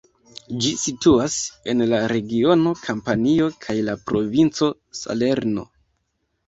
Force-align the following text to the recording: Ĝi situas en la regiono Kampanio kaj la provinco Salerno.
Ĝi 0.63 0.69
situas 0.83 1.35
en 1.73 1.85
la 1.91 1.99
regiono 2.13 2.73
Kampanio 2.89 3.51
kaj 3.67 3.79
la 3.91 3.97
provinco 4.09 4.75
Salerno. 5.05 5.73